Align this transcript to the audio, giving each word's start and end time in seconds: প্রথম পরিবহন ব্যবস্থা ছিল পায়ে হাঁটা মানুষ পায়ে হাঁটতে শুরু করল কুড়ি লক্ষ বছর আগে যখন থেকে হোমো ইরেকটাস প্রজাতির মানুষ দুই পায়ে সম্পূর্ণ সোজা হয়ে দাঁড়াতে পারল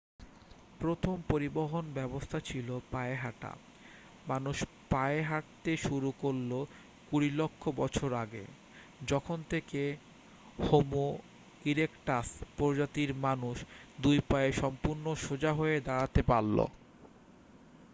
প্রথম 0.79 1.15
পরিবহন 1.29 1.85
ব্যবস্থা 1.93 2.37
ছিল 2.39 2.67
পায়ে 2.91 3.15
হাঁটা 3.15 3.51
মানুষ 4.27 4.57
পায়ে 4.89 5.21
হাঁটতে 5.23 5.71
শুরু 5.77 6.09
করল 6.19 6.51
কুড়ি 7.09 7.29
লক্ষ 7.31 7.63
বছর 7.75 8.09
আগে 8.15 8.43
যখন 9.07 9.37
থেকে 9.49 9.81
হোমো 10.59 11.07
ইরেকটাস 11.65 12.27
প্রজাতির 12.57 13.11
মানুষ 13.19 13.55
দুই 13.99 14.17
পায়ে 14.29 14.51
সম্পূর্ণ 14.53 15.05
সোজা 15.17 15.51
হয়ে 15.53 15.77
দাঁড়াতে 15.81 16.21
পারল 16.23 16.57